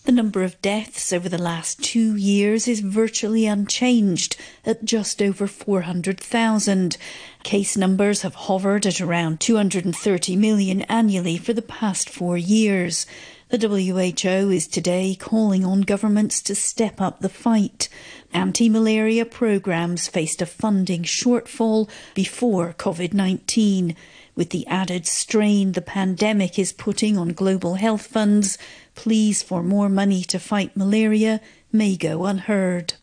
The 0.05 0.11
number 0.11 0.43
of 0.43 0.61
deaths 0.61 1.13
over 1.13 1.29
the 1.29 1.41
last 1.41 1.81
two 1.81 2.17
years 2.17 2.67
is 2.67 2.81
virtually 2.81 3.45
unchanged 3.45 4.35
at 4.65 4.83
just 4.83 5.21
over 5.21 5.47
400,000. 5.47 6.97
Case 7.43 7.77
numbers 7.77 8.21
have 8.21 8.35
hovered 8.35 8.85
at 8.85 8.99
around 8.99 9.39
230 9.39 10.35
million 10.35 10.81
annually 10.83 11.37
for 11.37 11.53
the 11.53 11.61
past 11.61 12.09
four 12.09 12.37
years. 12.37 13.05
The 13.47 13.65
WHO 13.65 14.49
is 14.51 14.67
today 14.67 15.15
calling 15.17 15.63
on 15.63 15.81
governments 15.81 16.41
to 16.41 16.55
step 16.55 16.99
up 16.99 17.19
the 17.21 17.29
fight. 17.29 17.87
Anti 18.33 18.67
malaria 18.67 19.25
programs 19.25 20.09
faced 20.09 20.41
a 20.41 20.45
funding 20.45 21.03
shortfall 21.03 21.89
before 22.13 22.73
COVID 22.73 23.13
19. 23.13 23.95
With 24.35 24.49
the 24.49 24.65
added 24.65 25.05
strain 25.05 25.73
the 25.73 25.81
pandemic 25.81 26.57
is 26.57 26.73
putting 26.73 27.17
on 27.17 27.29
global 27.29 27.75
health 27.75 28.07
funds, 28.07 28.57
pleas 28.95 29.41
for 29.43 29.63
more 29.63 29.89
money 29.89 30.23
to 30.23 30.39
fight 30.39 30.75
malaria 30.75 31.41
may 31.71 31.95
go 31.95 32.25
unheard. 32.25 32.95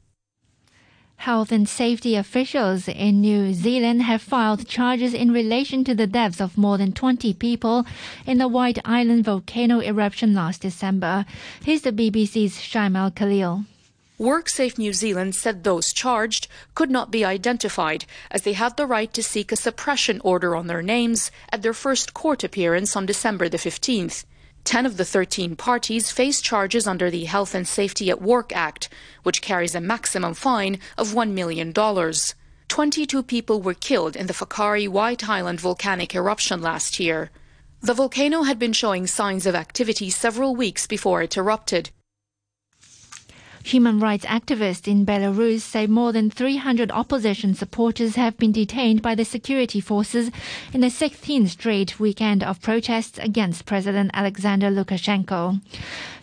Health 1.17 1.53
and 1.53 1.69
safety 1.69 2.17
officials 2.17 2.89
in 2.89 3.21
New 3.21 3.53
Zealand 3.53 4.01
have 4.05 4.23
filed 4.23 4.67
charges 4.67 5.13
in 5.13 5.33
relation 5.33 5.85
to 5.85 5.95
the 5.95 6.07
deaths 6.07 6.41
of 6.41 6.57
more 6.57 6.79
than 6.79 6.93
20 6.93 7.35
people 7.35 7.85
in 8.25 8.39
the 8.39 8.49
White 8.49 8.79
Island 8.87 9.27
volcano 9.27 9.83
eruption 9.83 10.33
last 10.33 10.63
December. 10.63 11.27
Here's 11.63 11.83
the 11.83 11.93
BBC's 11.93 12.57
Shaimaa 12.57 13.15
Khalil. 13.15 13.67
WorkSafe 14.19 14.79
New 14.79 14.95
Zealand 14.95 15.35
said 15.35 15.65
those 15.65 15.93
charged 15.93 16.49
could 16.75 16.91
not 16.91 17.11
be 17.11 17.23
identified 17.23 18.07
as 18.31 18.43
they 18.43 18.55
had 18.55 18.79
the 18.79 18.87
right 18.87 19.13
to 19.13 19.23
seek 19.23 19.53
a 19.53 19.57
suppression 19.57 20.23
order 20.25 20.57
on 20.57 20.69
their 20.69 20.83
names 20.83 21.31
at 21.51 21.61
their 21.61 21.75
first 21.75 22.15
court 22.15 22.43
appearance 22.45 22.97
on 22.97 23.05
December 23.05 23.49
the 23.49 23.59
15th. 23.59 24.25
Ten 24.65 24.87
of 24.87 24.97
the 24.97 25.05
13 25.05 25.57
parties 25.57 26.11
face 26.11 26.41
charges 26.41 26.87
under 26.87 27.11
the 27.11 27.25
Health 27.25 27.55
and 27.55 27.67
Safety 27.67 28.11
at 28.11 28.23
Work 28.23 28.53
Act, 28.55 28.89
which 29.23 29.43
carries 29.43 29.75
a 29.75 29.81
maximum 29.81 30.35
fine 30.35 30.79
of 30.97 31.13
$1 31.13 31.33
million. 31.33 31.73
22 31.73 33.23
people 33.25 33.61
were 33.61 33.75
killed 33.75 34.15
in 34.15 34.27
the 34.27 34.35
Whakaari 34.35 34.89
White 34.89 35.29
Island 35.29 35.61
volcanic 35.61 36.15
eruption 36.15 36.63
last 36.63 37.01
year. 37.01 37.31
The 37.81 37.95
volcano 37.95 38.43
had 38.43 38.59
been 38.59 38.73
showing 38.75 39.07
signs 39.07 39.47
of 39.47 39.55
activity 39.55 40.11
several 40.11 40.55
weeks 40.55 40.87
before 40.87 41.23
it 41.23 41.37
erupted. 41.37 41.91
Human 43.65 44.01
rights 44.01 44.25
activists 44.25 44.89
in 44.89 45.05
Belarus 45.05 45.61
say 45.61 45.87
more 45.87 46.13
than 46.13 46.31
300 46.31 46.91
opposition 46.91 47.55
supporters 47.55 48.17
have 48.17 48.37
been 48.39 48.53
detained 48.53 49.03
by 49.03 49.15
the 49.15 49.25
security 49.25 49.81
forces 49.81 50.31
in 50.73 50.81
the 50.81 50.89
16th 50.89 51.49
straight 51.49 52.01
weekend 52.01 52.43
of 52.43 52.63
protests 52.63 53.19
against 53.19 53.67
President 53.67 54.11
Alexander 54.15 54.71
Lukashenko. 54.71 55.61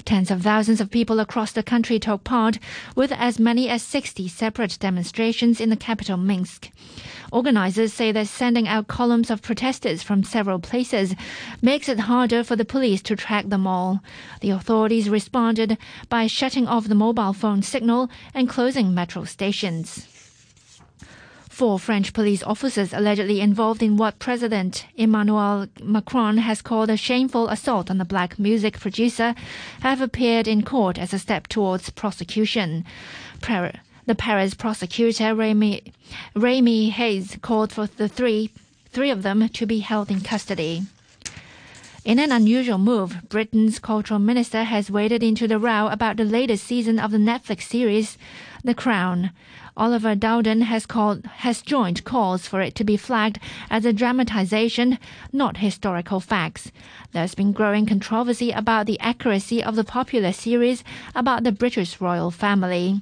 Tens 0.06 0.32
of 0.32 0.42
thousands 0.42 0.82
of 0.82 0.89
people 0.89 1.20
across 1.20 1.51
the 1.51 1.63
country 1.63 2.00
took 2.00 2.24
part, 2.24 2.60
with 2.96 3.12
as 3.12 3.39
many 3.39 3.70
as 3.70 3.84
60 3.84 4.27
separate 4.27 4.77
demonstrations 4.80 5.60
in 5.60 5.70
the 5.70 5.75
capital 5.75 6.18
Minsk. 6.18 6.70
Organizers 7.32 7.94
say 7.94 8.12
that 8.12 8.27
sending 8.27 8.68
out 8.68 8.88
columns 8.88 9.30
of 9.30 9.42
protesters 9.42 10.04
from 10.04 10.24
several 10.24 10.60
places 10.60 11.13
makes 11.62 11.89
it 11.89 12.00
harder 12.01 12.44
for 12.44 12.56
the 12.56 12.66
police 12.66 13.01
to 13.04 13.16
track 13.16 13.50
them 13.50 13.68
all. 13.68 14.01
The 14.42 14.51
authorities 14.51 15.10
responded 15.10 15.77
by 16.10 16.27
shutting 16.27 16.68
off 16.68 16.88
the 16.88 16.96
mobile 16.96 17.34
phone 17.34 17.62
signal 17.62 18.10
and 18.34 18.48
closing 18.50 18.94
metro 18.94 19.25
stations. 19.25 20.16
Four 21.58 21.80
French 21.80 22.14
police 22.14 22.44
officers 22.44 22.94
allegedly 22.94 23.42
involved 23.42 23.82
in 23.82 23.98
what 23.98 24.20
President 24.20 24.86
Emmanuel 24.96 25.66
Macron 25.82 26.38
has 26.38 26.62
called 26.62 26.92
a 26.92 26.96
shameful 26.96 27.50
assault 27.50 27.90
on 27.90 28.00
a 28.00 28.06
black 28.06 28.38
music 28.38 28.80
producer 28.80 29.34
have 29.80 30.00
appeared 30.00 30.48
in 30.48 30.62
court 30.62 31.00
as 31.00 31.16
a 31.16 31.18
step 31.18 31.48
towards 31.48 31.90
prosecution. 31.90 32.86
The 33.42 34.14
Paris 34.16 34.54
prosecutor, 34.54 35.34
Remy, 35.34 35.82
Remy 36.36 36.92
Heitz, 36.92 37.42
called 37.42 37.72
for 37.72 37.88
the 37.88 38.08
three, 38.08 38.52
three 38.92 39.10
of 39.10 39.24
them 39.24 39.50
to 39.50 39.66
be 39.66 39.80
held 39.80 40.12
in 40.12 40.22
custody. 40.22 40.84
In 42.06 42.20
an 42.20 42.32
unusual 42.32 42.78
move, 42.78 43.28
Britain's 43.30 43.80
cultural 43.80 44.20
minister 44.20 44.64
has 44.64 44.92
waded 44.92 45.24
into 45.24 45.48
the 45.48 45.58
row 45.58 45.88
about 45.88 46.18
the 46.18 46.24
latest 46.24 46.66
season 46.66 47.00
of 47.00 47.10
the 47.10 47.18
Netflix 47.18 47.64
series, 47.64 48.16
The 48.64 48.76
Crown. 48.76 49.32
Oliver 49.79 50.15
Dowden 50.15 50.62
has 50.62 50.88
called 50.88 51.24
has 51.27 51.62
joined 51.62 52.03
calls 52.03 52.48
for 52.48 52.62
it 52.62 52.74
to 52.74 52.84
be 52.84 52.98
flagged 52.98 53.38
as 53.69 53.86
a 53.86 53.93
dramatization, 53.93 54.98
not 55.31 55.57
historical 55.57 56.19
facts. 56.19 56.72
There's 57.12 57.36
been 57.36 57.51
growing 57.51 57.86
controversy 57.86 58.50
about 58.50 58.88
the 58.88 59.00
accuracy 59.00 59.63
of 59.63 59.75
the 59.75 59.84
popular 59.84 60.34
series 60.34 60.84
about 61.13 61.43
the 61.43 61.51
British 61.51 62.01
royal 62.01 62.31
family. 62.31 63.01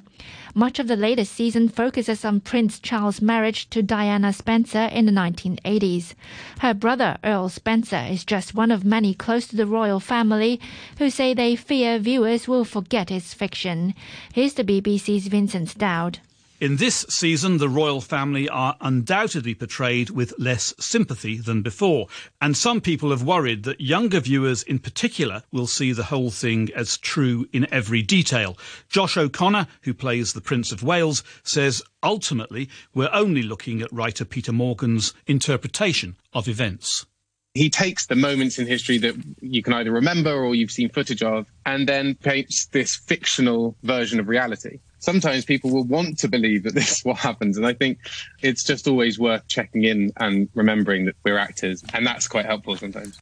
Much 0.53 0.77
of 0.77 0.89
the 0.89 0.97
latest 0.97 1.31
season 1.31 1.69
focuses 1.69 2.25
on 2.25 2.41
Prince 2.41 2.77
Charles' 2.79 3.21
marriage 3.21 3.69
to 3.69 3.81
Diana 3.81 4.33
Spencer 4.33 4.89
in 4.91 5.05
the 5.05 5.13
1980s. 5.13 6.13
Her 6.59 6.73
brother, 6.73 7.17
Earl 7.23 7.47
Spencer, 7.47 8.05
is 8.09 8.25
just 8.25 8.53
one 8.53 8.69
of 8.69 8.83
many 8.83 9.13
close 9.13 9.47
to 9.47 9.55
the 9.55 9.65
royal 9.65 10.01
family 10.01 10.59
who 10.97 11.09
say 11.09 11.33
they 11.33 11.55
fear 11.55 11.99
viewers 11.99 12.49
will 12.49 12.65
forget 12.65 13.11
its 13.11 13.33
fiction. 13.33 13.93
Here's 14.33 14.55
the 14.55 14.65
BBC's 14.65 15.27
Vincent 15.27 15.77
Dowd. 15.77 16.19
In 16.61 16.77
this 16.77 17.05
season, 17.09 17.57
the 17.57 17.67
royal 17.67 17.99
family 17.99 18.47
are 18.47 18.77
undoubtedly 18.79 19.53
portrayed 19.53 20.09
with 20.11 20.33
less 20.39 20.73
sympathy 20.79 21.37
than 21.37 21.61
before, 21.61 22.07
and 22.39 22.55
some 22.55 22.79
people 22.79 23.09
have 23.09 23.23
worried 23.23 23.63
that 23.63 23.81
younger 23.81 24.21
viewers 24.21 24.63
in 24.63 24.79
particular 24.79 25.43
will 25.51 25.67
see 25.67 25.91
the 25.91 26.05
whole 26.05 26.31
thing 26.31 26.69
as 26.73 26.97
true 26.97 27.45
in 27.51 27.67
every 27.73 28.01
detail. 28.01 28.57
Josh 28.87 29.17
O'Connor, 29.17 29.67
who 29.81 29.93
plays 29.93 30.31
the 30.31 30.39
Prince 30.39 30.71
of 30.71 30.81
Wales, 30.81 31.23
says 31.43 31.83
ultimately 32.01 32.69
we're 32.93 33.09
only 33.11 33.43
looking 33.43 33.81
at 33.81 33.91
writer 33.91 34.23
Peter 34.23 34.53
Morgan's 34.53 35.13
interpretation 35.27 36.15
of 36.31 36.47
events 36.47 37.05
he 37.53 37.69
takes 37.69 38.05
the 38.05 38.15
moments 38.15 38.59
in 38.59 38.67
history 38.67 38.97
that 38.97 39.15
you 39.39 39.63
can 39.63 39.71
either 39.71 39.91
remember 39.91 40.43
or 40.43 40.53
you've 40.53 40.71
seen 40.71 40.89
footage 40.89 41.23
of 41.23 41.47
and 41.65 41.87
then 41.87 42.13
paints 42.13 42.65
this 42.67 42.97
fictional 42.97 43.77
version 43.81 44.19
of 44.19 44.27
reality 44.27 44.79
sometimes 44.99 45.45
people 45.45 45.71
will 45.71 45.83
want 45.83 46.17
to 46.19 46.27
believe 46.27 46.63
that 46.63 46.73
this 46.75 46.91
is 46.91 47.05
what 47.05 47.17
happens. 47.17 47.57
And 47.57 47.65
I 47.65 47.73
think 47.73 47.99
it's 48.41 48.63
just 48.63 48.87
always 48.87 49.19
worth 49.19 49.47
checking 49.47 49.83
in 49.83 50.11
and 50.17 50.49
remembering 50.55 51.05
that 51.05 51.15
we're 51.23 51.37
actors. 51.37 51.83
And 51.93 52.05
that's 52.05 52.27
quite 52.27 52.45
helpful 52.45 52.75
sometimes. 52.75 53.19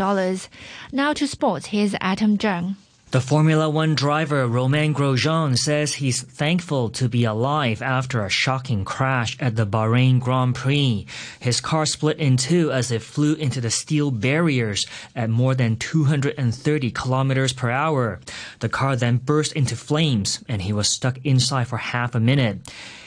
Now 0.92 1.12
to 1.12 1.26
sports. 1.26 1.66
Here's 1.66 1.94
Adam 2.00 2.38
Jung. 2.40 2.76
The 3.12 3.20
Formula 3.20 3.70
One 3.70 3.94
driver 3.94 4.48
Romain 4.48 4.92
Grosjean 4.92 5.56
says 5.56 5.94
he's 5.94 6.22
thankful 6.22 6.90
to 6.90 7.08
be 7.08 7.22
alive 7.22 7.80
after 7.80 8.24
a 8.24 8.28
shocking 8.28 8.84
crash 8.84 9.36
at 9.38 9.54
the 9.54 9.64
Bahrain 9.64 10.18
Grand 10.18 10.56
Prix. 10.56 11.06
His 11.38 11.60
car 11.60 11.86
split 11.86 12.18
in 12.18 12.36
two 12.36 12.72
as 12.72 12.90
it 12.90 13.02
flew 13.02 13.34
into 13.34 13.60
the 13.60 13.70
steel 13.70 14.10
barriers 14.10 14.88
at 15.14 15.30
more 15.30 15.54
than 15.54 15.76
230 15.76 16.90
kilometers 16.90 17.52
per 17.52 17.70
hour. 17.70 18.18
The 18.58 18.68
car 18.68 18.96
then 18.96 19.18
burst 19.18 19.52
into 19.52 19.76
flames 19.76 20.42
and 20.48 20.62
he 20.62 20.72
was 20.72 20.88
stuck 20.88 21.18
inside 21.22 21.68
for 21.68 21.76
half 21.76 22.16
a 22.16 22.20
minute. 22.20 22.58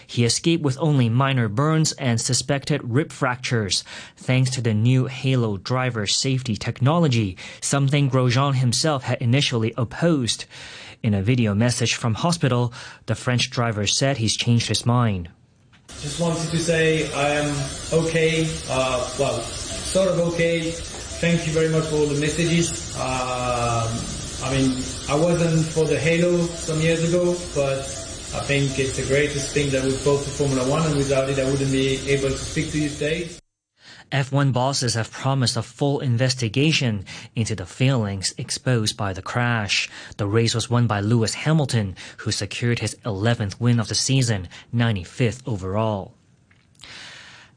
He 0.10 0.26
escaped 0.26 0.64
with 0.64 0.76
only 0.82 1.08
minor 1.08 1.48
burns 1.48 1.92
and 1.92 2.20
suspected 2.20 2.82
rib 2.84 3.12
fractures, 3.12 3.84
thanks 4.18 4.50
to 4.56 4.60
the 4.60 4.74
new 4.74 5.06
Halo 5.06 5.58
driver 5.58 6.08
safety 6.08 6.56
technology, 6.56 7.38
something 7.62 8.10
Grosjean 8.10 8.56
himself 8.56 9.04
had 9.04 9.22
initially 9.22 9.72
opposed. 9.78 10.46
In 11.04 11.14
a 11.14 11.22
video 11.22 11.54
message 11.54 11.94
from 11.94 12.16
hospital, 12.16 12.74
the 13.06 13.14
French 13.14 13.52
driver 13.52 13.86
said 13.86 14.18
he's 14.18 14.36
changed 14.36 14.68
his 14.68 14.84
mind. 14.84 15.30
Just 16.02 16.20
wanted 16.20 16.50
to 16.50 16.58
say 16.58 17.14
I 17.14 17.30
am 17.46 17.56
okay, 17.94 18.50
uh, 18.68 19.08
well, 19.20 19.40
sort 19.42 20.10
of 20.10 20.20
okay. 20.34 20.72
Thank 21.22 21.46
you 21.46 21.54
very 21.54 21.70
much 21.70 21.86
for 21.86 21.98
all 21.98 22.08
the 22.08 22.20
messages. 22.20 22.96
Uh, 22.98 23.86
I 24.44 24.58
mean, 24.58 24.72
I 25.08 25.14
wasn't 25.14 25.68
for 25.68 25.86
the 25.86 26.00
Halo 26.00 26.36
some 26.48 26.80
years 26.80 27.08
ago, 27.08 27.36
but 27.54 27.99
I 28.32 28.42
think 28.42 28.78
it's 28.78 28.96
the 28.96 29.08
greatest 29.08 29.56
thing 29.56 29.72
that 29.72 29.84
we've 29.84 30.04
to 30.04 30.18
Formula 30.18 30.70
One, 30.70 30.86
and 30.86 30.96
without 30.96 31.30
it, 31.30 31.40
I 31.40 31.50
wouldn't 31.50 31.72
be 31.72 31.98
able 32.10 32.30
to 32.30 32.38
speak 32.38 32.70
to 32.72 32.80
you 32.80 32.90
today. 32.90 33.28
F1 34.12 34.54
bosses 34.54 34.94
have 34.94 35.12
promised 35.12 35.58
a 35.58 35.64
full 35.64 36.00
investigation 36.00 37.06
into 37.36 37.56
the 37.56 37.66
failings 37.66 38.34
exposed 38.38 38.96
by 38.96 39.14
the 39.14 39.24
crash. 39.24 39.90
The 40.18 40.28
race 40.28 40.54
was 40.54 40.70
won 40.70 40.86
by 40.86 41.00
Lewis 41.00 41.34
Hamilton, 41.34 41.96
who 42.18 42.32
secured 42.32 42.80
his 42.80 42.96
11th 43.04 43.60
win 43.60 43.80
of 43.80 43.88
the 43.88 43.96
season, 43.96 44.48
95th 44.74 45.42
overall. 45.48 46.14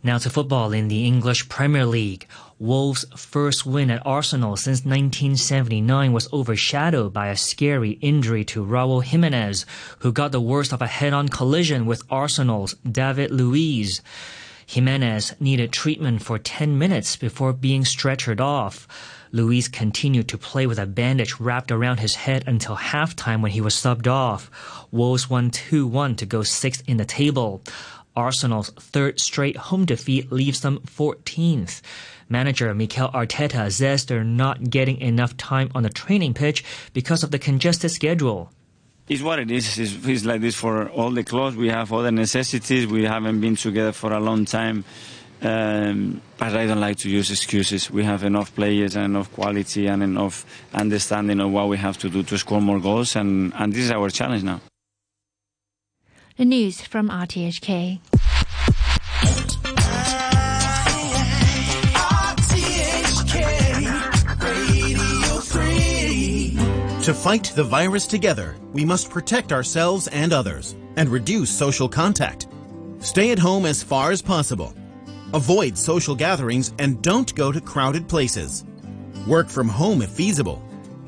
Now 0.03 0.19
to 0.19 0.31
football 0.31 0.73
in 0.73 0.89
the 0.89 1.07
English 1.07 1.49
Premier 1.49 1.85
League. 1.87 2.27
Wolves' 2.63 3.05
first 3.17 3.67
win 3.67 3.91
at 3.91 4.07
Arsenal 4.07 4.57
since 4.57 4.85
1979 4.85 6.13
was 6.13 6.33
overshadowed 6.33 7.13
by 7.13 7.27
a 7.27 7.37
scary 7.37 7.99
injury 8.01 8.45
to 8.45 8.65
Raul 8.65 9.03
Jimenez, 9.03 9.67
who 9.99 10.13
got 10.13 10.31
the 10.31 10.41
worst 10.41 10.73
of 10.73 10.81
a 10.81 10.87
head-on 10.87 11.29
collision 11.29 11.87
with 11.87 12.05
Arsenal's 12.09 12.75
David 12.89 13.33
Luiz. 13.33 14.01
Jimenez 14.65 15.35
needed 15.41 15.73
treatment 15.73 16.23
for 16.23 16.39
10 16.39 16.79
minutes 16.79 17.17
before 17.17 17.53
being 17.53 17.83
stretchered 17.83 18.41
off. 18.41 18.87
Luiz 19.33 19.67
continued 19.67 20.29
to 20.29 20.39
play 20.39 20.65
with 20.65 20.79
a 20.79 20.87
bandage 20.87 21.41
wrapped 21.41 21.73
around 21.73 21.99
his 21.99 22.15
head 22.15 22.45
until 22.47 22.77
halftime 22.77 23.43
when 23.43 23.51
he 23.51 23.61
was 23.61 23.75
subbed 23.75 24.07
off. 24.07 24.49
Wolves 24.93 25.29
won 25.29 25.51
2-1 25.51 26.17
to 26.19 26.27
go 26.27 26.45
sixth 26.45 26.85
in 26.87 26.97
the 26.97 27.05
table. 27.05 27.61
Arsenal's 28.17 28.71
third 28.71 29.21
straight 29.21 29.57
home 29.57 29.85
defeat 29.85 30.31
leaves 30.33 30.61
them 30.61 30.81
14th. 30.87 31.81
Manager 32.29 32.75
Mikel 32.75 33.11
Arteta 33.11 33.71
says 33.71 34.07
they're 34.07 34.25
not 34.25 34.71
getting 34.71 35.01
enough 35.01 35.37
time 35.37 35.71
on 35.75 35.83
the 35.83 35.91
training 35.91 36.35
pitch 36.35 36.65
because 36.93 37.23
of 37.23 37.31
the 37.31 37.39
congested 37.39 37.91
schedule. 37.91 38.51
It's 39.09 39.23
what 39.23 39.39
it 39.39 39.51
is. 39.51 39.79
It's, 39.79 40.07
it's 40.07 40.25
like 40.25 40.41
this 40.41 40.55
for 40.55 40.89
all 40.89 41.11
the 41.11 41.25
clubs. 41.25 41.57
We 41.57 41.69
have 41.69 41.93
other 41.93 42.11
necessities. 42.11 42.87
We 42.87 43.05
haven't 43.05 43.41
been 43.41 43.57
together 43.57 43.93
for 43.93 44.13
a 44.13 44.21
long 44.21 44.45
time. 44.45 44.85
Um, 45.43 46.23
but 46.39 46.55
I 46.55 46.67
don't 46.67 46.81
like 46.81 46.99
to 46.99 47.11
use 47.11 47.31
excuses. 47.31 47.91
We 47.91 48.05
have 48.05 48.23
enough 48.23 48.55
players 48.55 48.95
and 48.95 49.07
enough 49.07 49.33
quality 49.33 49.89
and 49.89 50.03
enough 50.03 50.47
understanding 50.73 51.41
of 51.41 51.51
what 51.51 51.69
we 51.69 51.79
have 51.79 51.99
to 51.99 52.09
do 52.09 52.23
to 52.23 52.39
score 52.39 52.61
more 52.61 52.79
goals, 52.79 53.17
and, 53.17 53.53
and 53.57 53.73
this 53.73 53.87
is 53.87 53.91
our 53.91 54.09
challenge 54.09 54.45
now. 54.45 54.61
The 56.43 56.47
news 56.47 56.81
from 56.81 57.09
RTHK. 57.09 58.01
To 67.05 67.15
fight 67.15 67.53
the 67.55 67.63
virus 67.63 68.09
together, 68.09 68.57
we 68.73 68.85
must 68.85 69.09
protect 69.09 69.53
ourselves 69.53 70.09
and 70.09 70.33
others 70.33 70.75
and 70.97 71.09
reduce 71.09 71.49
social 71.49 71.89
contact. 71.89 72.49
Stay 72.99 73.31
at 73.31 73.39
home 73.39 73.65
as 73.65 73.81
far 73.81 74.11
as 74.11 74.21
possible. 74.21 74.75
Avoid 75.35 75.79
social 75.79 76.17
gatherings 76.17 76.75
and 76.81 77.01
don't 77.03 77.33
go 77.37 77.53
to 77.53 77.61
crowded 77.61 78.09
places. 78.09 78.65
Work 79.29 79.49
from 79.49 79.69
home 79.69 80.03
if 80.03 80.11
feasible. 80.11 80.61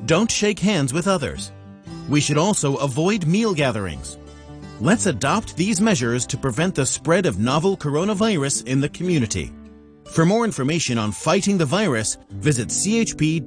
Don't 0.05 0.31
shake 0.31 0.59
hands 0.59 0.93
with 0.93 1.09
others. 1.09 1.51
We 2.07 2.21
should 2.21 2.37
also 2.37 2.77
avoid 2.77 3.27
meal 3.27 3.53
gatherings. 3.53 4.17
Let's 4.81 5.05
adopt 5.05 5.55
these 5.55 5.79
measures 5.79 6.25
to 6.27 6.37
prevent 6.37 6.75
the 6.75 6.85
spread 6.85 7.25
of 7.25 7.39
novel 7.39 7.77
coronavirus 7.77 8.67
in 8.67 8.81
the 8.81 8.89
community. 8.89 9.53
For 10.11 10.25
more 10.25 10.43
information 10.43 10.97
on 10.97 11.13
fighting 11.13 11.57
the 11.57 11.65
virus, 11.65 12.17
visit 12.29 12.67
chp.gov.hk. 12.67 13.45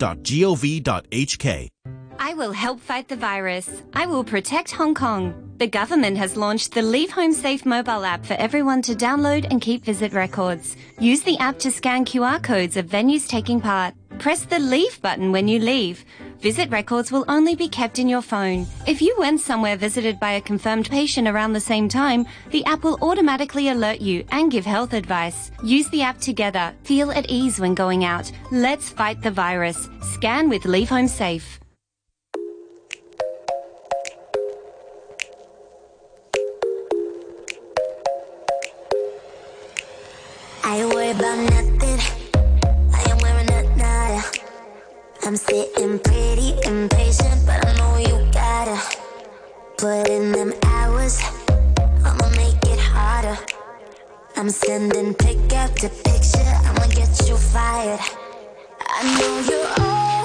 I 2.19 2.35
will 2.35 2.53
help 2.53 2.81
fight 2.81 3.09
the 3.09 3.17
virus. 3.17 3.69
I 3.93 4.07
will 4.07 4.25
protect 4.25 4.71
Hong 4.71 4.95
Kong. 4.95 5.35
The 5.59 5.67
government 5.67 6.17
has 6.17 6.35
launched 6.35 6.73
the 6.73 6.81
Leave 6.81 7.11
Home 7.11 7.35
Safe 7.35 7.67
mobile 7.67 8.07
app 8.07 8.25
for 8.25 8.35
everyone 8.35 8.81
to 8.83 8.95
download 8.95 9.47
and 9.51 9.61
keep 9.61 9.85
visit 9.85 10.15
records. 10.15 10.77
Use 10.99 11.21
the 11.23 11.37
app 11.39 11.59
to 11.59 11.71
scan 11.71 12.07
QR 12.07 12.43
codes 12.43 12.79
of 12.79 12.87
venues 12.87 13.29
taking 13.29 13.61
part. 13.61 13.93
Press 14.19 14.45
the 14.45 14.59
Leave 14.59 15.01
button 15.03 15.31
when 15.31 15.47
you 15.47 15.59
leave. 15.59 16.05
Visit 16.41 16.71
records 16.71 17.11
will 17.11 17.25
only 17.29 17.57
be 17.57 17.69
kept 17.69 17.99
in 17.99 18.09
your 18.09 18.23
phone. 18.23 18.67
If 18.87 19.03
you 19.03 19.15
went 19.19 19.41
somewhere 19.41 19.77
visited 19.77 20.21
by 20.21 20.33
a 20.33 20.41
confirmed 20.41 20.89
patient 20.89 21.27
around 21.27 21.53
the 21.53 21.61
same 21.61 21.89
time, 21.89 22.27
the 22.51 22.65
app 22.65 22.85
will 22.85 22.99
automatically 23.03 23.71
alert 23.71 24.01
you 24.01 24.25
and 24.31 24.51
give 24.51 24.65
health 24.65 24.93
advice. 24.93 25.51
Use 25.65 25.89
the 25.91 26.03
app 26.03 26.19
together. 26.19 26.73
Feel 26.85 27.11
at 27.11 27.29
ease 27.29 27.59
when 27.59 27.75
going 27.75 28.05
out. 28.05 28.31
Let's 28.53 28.89
fight 28.89 29.21
the 29.21 29.33
virus. 29.33 29.89
Scan 30.01 30.49
with 30.49 30.65
Leave 30.65 30.89
Home 30.89 31.09
Safe. 31.09 31.59
I'm 45.29 45.37
sitting 45.37 45.99
pretty 45.99 46.55
impatient, 46.65 47.45
but 47.45 47.63
I 47.67 47.77
know 47.77 47.99
you 47.99 48.33
gotta 48.33 48.81
put 49.77 50.09
in 50.09 50.33
them 50.33 50.55
hours. 50.65 51.21
I'ma 52.03 52.31
make 52.31 52.57
it 52.65 52.81
harder. 52.81 53.37
I'm 54.37 54.49
sending 54.49 55.13
pick 55.13 55.53
after 55.53 55.91
picture. 55.91 56.55
I'ma 56.65 56.87
get 56.95 57.29
you 57.29 57.37
fired. 57.37 58.01
I 58.81 59.03
know 59.19 59.41
you're 59.51 59.87
always 59.87 60.18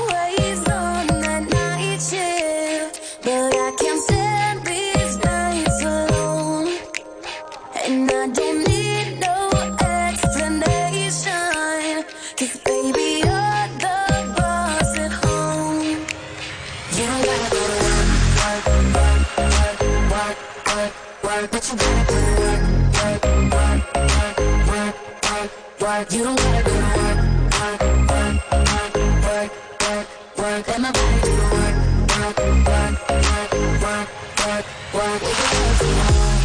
work. 25.83 26.11
You 26.13 26.23
don't 26.23 26.37
gotta 26.37 26.63
go 26.63 26.69
to 26.71 26.77
work, 26.97 27.19
work, 27.59 27.81
work, 28.09 28.35
work, 28.63 28.95
work, 29.27 29.51
work, 29.83 30.07
work. 30.37 30.63
Let 30.67 30.79
my 30.79 30.91
body 30.91 31.19
do 31.23 31.31
the 31.35 31.47
work, 31.53 31.75
work, 32.13 32.37
work, 32.69 32.95
work, 33.23 33.51
work, 33.83 34.07
work, 34.39 34.65
work. 34.93 35.19
We 35.21 35.31
can 35.39 35.57
work 35.59 35.77
from 35.79 35.95
home. 36.07 36.39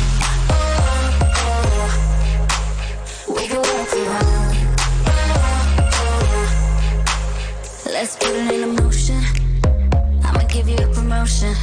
Oh, 0.50 0.66
oh. 1.46 1.62
oh. 1.78 3.34
We 3.36 3.42
can 3.46 3.62
work 3.62 3.86
from 3.92 4.06
home. 4.14 4.50
Let's 7.94 8.14
put 8.16 8.34
it 8.34 8.50
in 8.50 8.74
motion. 8.74 9.22
I'ma 10.24 10.42
give 10.48 10.68
you 10.68 10.78
a 10.78 10.88
promotion. 10.92 11.54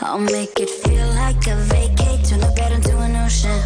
I'll 0.00 0.18
make 0.18 0.58
it 0.58 0.70
feel 0.70 1.08
like 1.08 1.46
a 1.48 1.56
vacate, 1.68 2.24
turn 2.24 2.40
the 2.40 2.52
bed 2.56 2.72
into 2.72 2.96
an 2.98 3.16
ocean. 3.16 3.60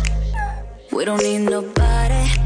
We 0.90 1.04
don't 1.04 1.22
need 1.22 1.50
nobody. 1.50 2.41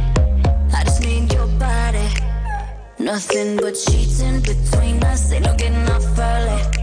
Nothing 3.07 3.57
but 3.59 3.77
sheets 3.77 4.19
in 4.19 4.41
between 4.41 5.01
us. 5.05 5.31
Ain't 5.31 5.45
no 5.45 5.55
getting 5.55 5.89
off 5.91 6.19
early. 6.19 6.76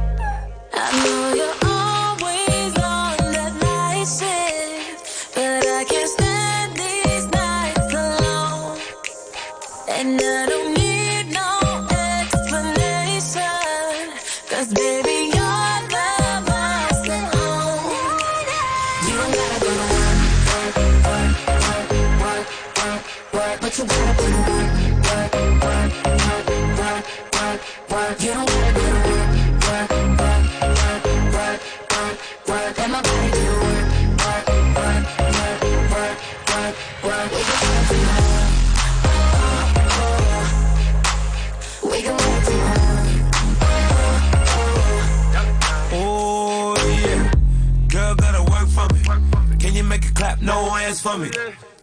For 51.13 51.19
me. 51.19 51.29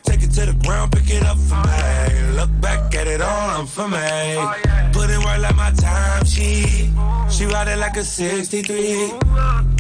Take 0.03 0.23
it 0.23 0.31
to 0.33 0.47
the 0.47 0.57
ground, 0.65 0.93
pick 0.93 1.11
it 1.11 1.23
up 1.23 1.39
for 1.39 1.61
me. 1.69 2.37
Look 2.37 2.51
back 2.61 2.95
at 2.95 3.07
it 3.07 3.21
all, 3.21 3.51
I'm 3.51 3.67
for 3.67 3.89
me. 3.89 3.99
Put 4.93 5.11
it 5.11 5.19
right 5.25 5.41
like 5.41 5.57
my 5.57 5.71
time 5.73 6.25
sheet. 6.25 6.91
She 7.31 7.45
ride 7.47 7.69
it 7.69 7.79
like 7.79 7.97
a 7.97 8.05
63. 8.05 9.13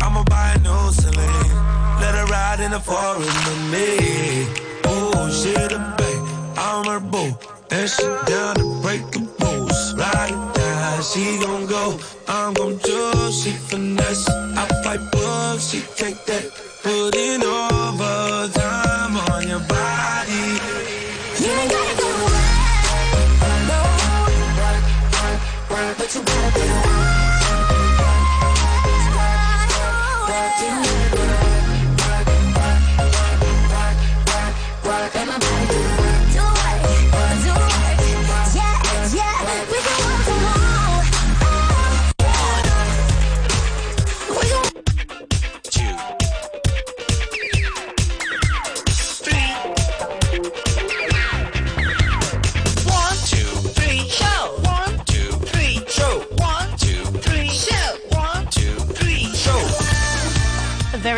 I'ma 0.02 0.24
buy 0.24 0.52
a 0.54 0.58
new 0.60 0.92
Celine. 0.92 1.52
Let 2.00 2.14
her 2.14 2.26
ride 2.26 2.60
in 2.60 2.70
the 2.70 2.80
forest 2.80 3.38
with 3.46 3.62
me. 3.74 4.46
Oh, 4.84 5.28
she 5.30 5.52
the 5.52 5.78
babe, 5.98 6.22
I'm 6.56 6.84
her 6.86 7.00
boo. 7.00 7.36
And 7.70 7.88
she 7.88 8.04
down 8.26 8.54
to 8.56 8.80
break 8.82 9.02
the 9.10 9.20
rules. 9.40 9.94
Ride 9.94 10.32
or 10.32 10.52
die, 10.54 11.00
she 11.00 11.38
gon' 11.40 11.66
go. 11.66 11.98
I'm 12.28 12.54
gon' 12.54 12.76
do, 12.78 13.32
she 13.32 13.50
finesse. 13.50 14.28
I 14.28 14.66
fight 14.84 15.00
bugs, 15.12 15.70
she 15.70 15.80
take 15.96 16.24
that. 16.26 16.49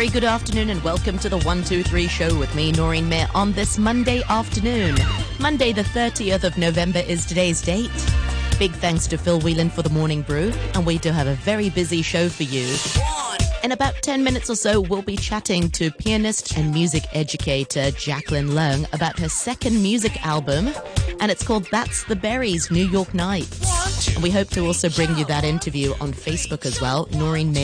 Very 0.03 0.11
good 0.11 0.25
afternoon 0.25 0.69
and 0.69 0.83
welcome 0.83 1.17
to 1.17 1.29
the 1.29 1.37
123 1.37 2.09
show 2.09 2.37
with 2.37 2.53
me, 2.55 2.73
Noreen 2.73 3.07
Mayer, 3.07 3.25
on 3.33 3.53
this 3.53 3.77
Monday 3.77 4.21
afternoon. 4.27 4.97
Monday, 5.39 5.71
the 5.71 5.83
30th 5.83 6.43
of 6.43 6.57
November 6.57 6.99
is 6.99 7.25
today's 7.25 7.61
date. 7.61 7.89
Big 8.59 8.73
thanks 8.73 9.07
to 9.07 9.17
Phil 9.17 9.39
Whelan 9.39 9.69
for 9.69 9.81
the 9.81 9.89
morning 9.89 10.21
brew, 10.21 10.51
and 10.73 10.85
we 10.85 10.97
do 10.97 11.09
have 11.11 11.27
a 11.27 11.35
very 11.35 11.69
busy 11.69 12.01
show 12.01 12.27
for 12.27 12.43
you. 12.43 12.67
In 13.63 13.71
about 13.71 13.93
10 14.01 14.25
minutes 14.25 14.49
or 14.49 14.57
so, 14.57 14.81
we'll 14.81 15.03
be 15.03 15.15
chatting 15.15 15.69
to 15.69 15.89
pianist 15.89 16.57
and 16.57 16.73
music 16.73 17.03
educator 17.13 17.89
Jacqueline 17.91 18.49
Leung 18.49 18.93
about 18.93 19.17
her 19.19 19.29
second 19.29 19.81
music 19.81 20.25
album, 20.25 20.73
and 21.21 21.31
it's 21.31 21.47
called 21.47 21.65
That's 21.71 22.03
the 22.03 22.17
Berries 22.17 22.69
New 22.69 22.85
York 22.85 23.13
Night. 23.13 23.47
And 24.13 24.21
we 24.21 24.31
hope 24.31 24.49
to 24.49 24.65
also 24.65 24.89
bring 24.89 25.17
you 25.17 25.23
that 25.25 25.45
interview 25.45 25.93
on 26.01 26.11
Facebook 26.11 26.65
as 26.65 26.81
well, 26.81 27.07
Noreen 27.13 27.53
Mayer 27.53 27.61